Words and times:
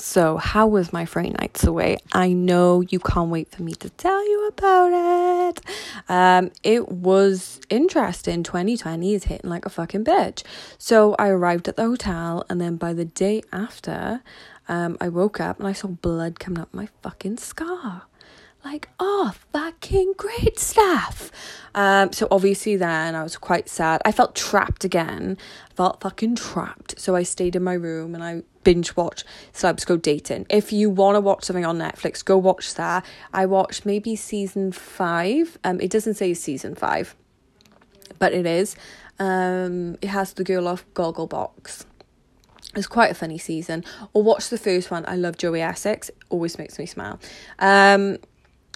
So, 0.00 0.38
how 0.38 0.66
was 0.66 0.92
my 0.92 1.04
three 1.04 1.30
nights 1.30 1.64
away? 1.64 1.98
I 2.12 2.32
know 2.32 2.80
you 2.80 2.98
can't 2.98 3.30
wait 3.30 3.54
for 3.54 3.62
me 3.62 3.72
to 3.74 3.90
tell 3.90 4.26
you 4.26 4.48
about 4.48 4.92
it. 4.92 5.60
Um, 6.08 6.50
it 6.62 6.88
was 6.88 7.60
interesting. 7.68 8.42
2020 8.42 9.14
is 9.14 9.24
hitting 9.24 9.50
like 9.50 9.66
a 9.66 9.70
fucking 9.70 10.04
bitch. 10.04 10.42
So, 10.78 11.14
I 11.18 11.28
arrived 11.28 11.68
at 11.68 11.76
the 11.76 11.84
hotel, 11.84 12.44
and 12.48 12.60
then 12.60 12.76
by 12.76 12.94
the 12.94 13.04
day 13.04 13.42
after, 13.52 14.22
um, 14.68 14.96
I 15.00 15.08
woke 15.08 15.38
up 15.38 15.58
and 15.58 15.68
I 15.68 15.72
saw 15.72 15.88
blood 15.88 16.40
coming 16.40 16.62
up 16.62 16.72
my 16.72 16.88
fucking 17.02 17.36
scar 17.36 18.04
like, 18.64 18.88
oh, 18.98 19.32
fucking 19.52 20.14
great 20.16 20.58
stuff. 20.58 21.19
Um, 21.74 22.12
so 22.12 22.26
obviously 22.30 22.76
then 22.76 23.14
I 23.14 23.22
was 23.22 23.36
quite 23.36 23.68
sad. 23.68 24.02
I 24.04 24.12
felt 24.12 24.34
trapped 24.34 24.84
again. 24.84 25.38
I 25.70 25.74
felt 25.74 26.00
fucking 26.00 26.36
trapped. 26.36 26.98
So 26.98 27.14
I 27.16 27.22
stayed 27.22 27.56
in 27.56 27.62
my 27.62 27.74
room 27.74 28.14
and 28.14 28.24
I 28.24 28.42
binge 28.64 28.96
watched 28.96 29.24
Celebs 29.52 29.86
Go 29.86 29.96
Dating. 29.96 30.46
If 30.48 30.72
you 30.72 30.90
want 30.90 31.16
to 31.16 31.20
watch 31.20 31.44
something 31.44 31.64
on 31.64 31.78
Netflix, 31.78 32.24
go 32.24 32.36
watch 32.36 32.74
that. 32.74 33.04
I 33.32 33.46
watched 33.46 33.86
maybe 33.86 34.16
season 34.16 34.72
five. 34.72 35.58
Um, 35.64 35.80
it 35.80 35.90
doesn't 35.90 36.14
say 36.14 36.34
season 36.34 36.74
five, 36.74 37.14
but 38.18 38.32
it 38.32 38.46
is. 38.46 38.76
Um, 39.18 39.96
it 40.00 40.08
has 40.08 40.32
the 40.32 40.44
girl 40.44 40.66
off 40.66 40.84
Gogglebox. 40.94 41.84
It's 42.76 42.86
quite 42.86 43.10
a 43.10 43.14
funny 43.14 43.38
season. 43.38 43.84
Or 44.12 44.22
watch 44.22 44.48
the 44.48 44.58
first 44.58 44.90
one. 44.90 45.04
I 45.08 45.16
love 45.16 45.36
Joey 45.36 45.60
Essex. 45.60 46.10
Always 46.28 46.56
makes 46.56 46.78
me 46.78 46.86
smile. 46.86 47.18
Um, 47.58 48.18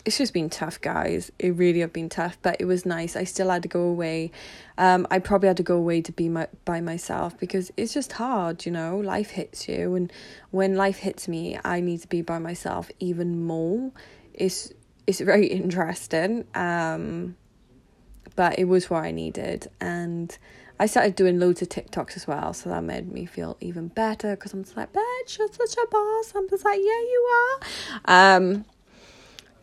it's 0.04 0.18
just 0.18 0.34
been 0.34 0.50
tough, 0.50 0.80
guys. 0.80 1.32
It 1.38 1.56
really 1.56 1.80
have 1.80 1.92
been 1.92 2.10
tough, 2.10 2.36
but 2.42 2.56
it 2.60 2.66
was 2.66 2.84
nice. 2.84 3.16
I 3.16 3.24
still 3.24 3.48
had 3.48 3.62
to 3.62 3.68
go 3.68 3.80
away. 3.82 4.32
Um, 4.76 5.06
I 5.10 5.18
probably 5.18 5.48
had 5.48 5.56
to 5.56 5.62
go 5.62 5.76
away 5.76 6.02
to 6.02 6.12
be 6.12 6.28
my 6.28 6.48
by 6.64 6.80
myself 6.80 7.38
because 7.38 7.72
it's 7.76 7.94
just 7.94 8.12
hard, 8.12 8.66
you 8.66 8.72
know. 8.72 8.98
Life 8.98 9.30
hits 9.30 9.66
you, 9.66 9.94
and 9.94 10.12
when 10.50 10.74
life 10.74 10.98
hits 10.98 11.26
me, 11.26 11.58
I 11.64 11.80
need 11.80 12.02
to 12.02 12.08
be 12.08 12.20
by 12.20 12.38
myself 12.38 12.90
even 13.00 13.44
more. 13.44 13.92
It's 14.34 14.72
it's 15.06 15.20
very 15.20 15.46
interesting, 15.60 16.44
um, 16.54 17.36
but 18.36 18.58
it 18.58 18.64
was 18.64 18.90
what 18.90 19.04
I 19.04 19.10
needed, 19.10 19.68
and 19.80 20.36
I 20.78 20.84
started 20.86 21.14
doing 21.14 21.38
loads 21.38 21.62
of 21.62 21.70
TikToks 21.70 22.16
as 22.16 22.26
well, 22.26 22.52
so 22.52 22.68
that 22.68 22.82
made 22.82 23.10
me 23.10 23.24
feel 23.24 23.56
even 23.60 23.88
better 23.88 24.36
because 24.36 24.52
I'm 24.52 24.64
just 24.64 24.76
like, 24.76 24.92
bitch, 24.92 25.38
you're 25.38 25.48
such 25.48 25.76
a 25.82 25.86
boss. 25.88 26.32
I'm 26.36 26.48
just 26.50 26.64
like, 26.64 26.78
yeah, 26.78 26.84
you 26.84 27.30
are. 27.30 28.36
Um, 28.36 28.64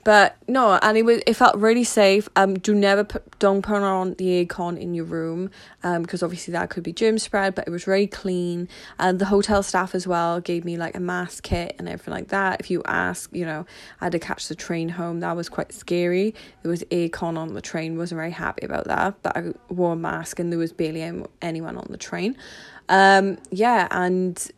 but 0.03 0.35
no, 0.47 0.79
and 0.81 0.97
it 0.97 1.03
was 1.03 1.21
it 1.27 1.35
felt 1.35 1.55
really 1.55 1.83
safe. 1.83 2.27
Um, 2.35 2.55
do 2.55 2.73
never 2.73 3.03
put 3.03 3.37
don't 3.39 3.61
put 3.61 3.83
on 3.83 4.15
the 4.15 4.45
aircon 4.45 4.79
in 4.79 4.93
your 4.93 5.05
room, 5.05 5.51
um, 5.83 6.01
because 6.01 6.23
obviously 6.23 6.51
that 6.53 6.69
could 6.69 6.83
be 6.83 6.91
germ 6.91 7.19
spread. 7.19 7.53
But 7.53 7.67
it 7.67 7.71
was 7.71 7.83
very 7.83 8.07
clean, 8.07 8.67
and 8.97 9.19
the 9.19 9.25
hotel 9.25 9.61
staff 9.61 9.93
as 9.93 10.07
well 10.07 10.39
gave 10.39 10.65
me 10.65 10.77
like 10.77 10.95
a 10.95 10.99
mask 10.99 11.43
kit 11.43 11.75
and 11.77 11.87
everything 11.87 12.13
like 12.13 12.29
that. 12.29 12.59
If 12.59 12.71
you 12.71 12.81
ask, 12.85 13.29
you 13.33 13.45
know, 13.45 13.65
I 13.99 14.05
had 14.05 14.11
to 14.13 14.19
catch 14.19 14.47
the 14.47 14.55
train 14.55 14.89
home. 14.89 15.19
That 15.19 15.35
was 15.35 15.49
quite 15.49 15.71
scary. 15.73 16.33
There 16.63 16.71
was 16.71 16.83
aircon 16.85 17.37
on 17.37 17.53
the 17.53 17.61
train. 17.61 17.97
wasn't 17.97 18.17
very 18.17 18.31
happy 18.31 18.65
about 18.65 18.85
that, 18.85 19.21
but 19.21 19.37
I 19.37 19.53
wore 19.69 19.93
a 19.93 19.95
mask 19.95 20.39
and 20.39 20.51
there 20.51 20.59
was 20.59 20.73
barely 20.73 21.23
anyone 21.41 21.77
on 21.77 21.87
the 21.89 21.97
train. 21.97 22.35
Um, 22.89 23.37
yeah, 23.51 23.87
and 23.91 24.51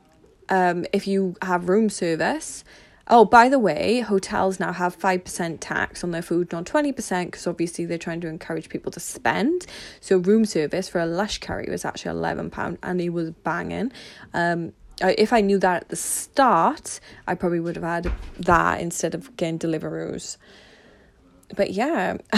um, 0.50 0.86
if 0.94 1.08
you 1.08 1.36
have 1.42 1.70
room 1.70 1.90
service 1.90 2.64
Oh, 3.08 3.26
by 3.26 3.50
the 3.50 3.60
way, 3.60 4.00
hotels 4.00 4.62
now 4.62 4.72
have 4.72 4.98
5% 4.98 5.58
tax 5.60 6.04
on 6.06 6.12
their 6.12 6.22
food, 6.22 6.54
not 6.54 6.66
20%, 6.66 7.26
because 7.26 7.46
obviously 7.46 7.86
they're 7.86 7.98
trying 7.98 8.22
to 8.22 8.28
encourage 8.28 8.70
people 8.70 8.94
to 8.94 9.00
spend. 9.02 9.66
So, 10.00 10.18
room 10.18 10.46
service 10.46 10.88
for 10.88 11.02
a 11.02 11.06
lush 11.06 11.40
curry 11.40 11.68
was 11.70 11.84
actually 11.84 12.18
£11 12.18 12.78
and 12.82 13.02
it 13.02 13.10
was 13.10 13.32
banging. 13.32 13.92
Um, 14.34 14.72
if 15.02 15.34
I 15.34 15.42
knew 15.42 15.58
that 15.60 15.84
at 15.84 15.90
the 15.90 15.96
start, 15.98 17.02
I 17.28 17.36
probably 17.36 17.60
would 17.60 17.76
have 17.76 17.84
had 17.84 18.14
that 18.40 18.80
instead 18.80 19.16
of 19.16 19.36
getting 19.36 19.58
Deliveroo's 19.58 20.38
but 21.56 21.72
yeah, 21.72 22.18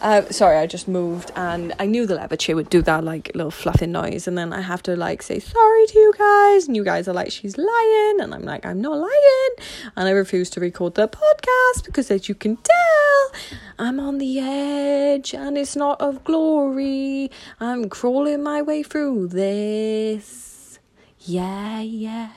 uh, 0.00 0.22
sorry, 0.30 0.56
I 0.56 0.66
just 0.66 0.88
moved 0.88 1.30
and 1.36 1.74
I 1.78 1.86
knew 1.86 2.06
the 2.06 2.14
lever 2.14 2.36
chair 2.36 2.56
would 2.56 2.70
do 2.70 2.82
that 2.82 3.04
like 3.04 3.30
little 3.34 3.50
fluffing 3.50 3.92
noise, 3.92 4.26
and 4.26 4.36
then 4.36 4.52
I 4.52 4.60
have 4.60 4.82
to 4.84 4.96
like 4.96 5.22
say 5.22 5.38
sorry 5.38 5.86
to 5.86 5.98
you 5.98 6.12
guys, 6.16 6.66
and 6.66 6.76
you 6.76 6.84
guys 6.84 7.08
are 7.08 7.12
like, 7.12 7.30
she's 7.30 7.56
lying, 7.56 8.20
and 8.20 8.34
I'm 8.34 8.42
like, 8.42 8.64
I'm 8.66 8.80
not 8.80 8.98
lying, 8.98 9.50
and 9.96 10.08
I 10.08 10.10
refuse 10.10 10.50
to 10.50 10.60
record 10.60 10.94
the 10.94 11.08
podcast 11.08 11.84
because, 11.84 12.10
as 12.10 12.28
you 12.28 12.34
can 12.34 12.56
tell, 12.56 13.58
I'm 13.78 14.00
on 14.00 14.18
the 14.18 14.40
edge 14.40 15.34
and 15.34 15.56
it's 15.56 15.76
not 15.76 16.00
of 16.00 16.24
glory. 16.24 17.30
I'm 17.60 17.88
crawling 17.88 18.42
my 18.42 18.62
way 18.62 18.82
through 18.82 19.28
this. 19.28 20.78
Yeah, 21.20 21.80
yeah. 21.80 22.30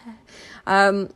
Um, 0.65 1.09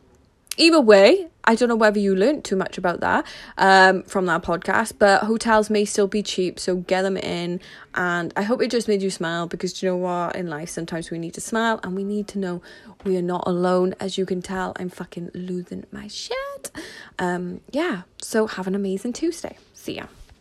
either 0.57 0.81
way, 0.81 1.27
I 1.47 1.55
don't 1.55 1.69
know 1.69 1.75
whether 1.75 1.97
you 1.97 2.13
learned 2.13 2.43
too 2.43 2.57
much 2.57 2.77
about 2.77 2.99
that 2.99 3.25
um, 3.57 4.03
from 4.03 4.25
that 4.25 4.43
podcast, 4.43 4.93
but 4.99 5.23
hotels 5.23 5.69
may 5.69 5.85
still 5.85 6.07
be 6.07 6.21
cheap, 6.21 6.59
so 6.59 6.75
get 6.75 7.03
them 7.03 7.15
in. 7.15 7.61
And 7.95 8.33
I 8.35 8.43
hope 8.43 8.61
it 8.61 8.69
just 8.69 8.89
made 8.89 9.01
you 9.01 9.09
smile 9.09 9.47
because 9.47 9.81
you 9.81 9.89
know 9.89 9.95
what? 9.95 10.35
In 10.35 10.47
life, 10.47 10.69
sometimes 10.69 11.09
we 11.09 11.17
need 11.17 11.33
to 11.35 11.41
smile 11.41 11.79
and 11.83 11.95
we 11.95 12.03
need 12.03 12.27
to 12.29 12.37
know 12.37 12.61
we 13.05 13.15
are 13.17 13.21
not 13.21 13.45
alone. 13.47 13.95
As 13.99 14.17
you 14.17 14.25
can 14.25 14.41
tell, 14.41 14.73
I'm 14.75 14.89
fucking 14.89 15.31
losing 15.33 15.85
my 15.91 16.09
shit. 16.09 16.69
Um, 17.17 17.61
yeah, 17.71 18.01
so 18.21 18.45
have 18.47 18.67
an 18.67 18.75
amazing 18.75 19.13
Tuesday. 19.13 19.57
See 19.73 19.95
ya. 19.95 20.07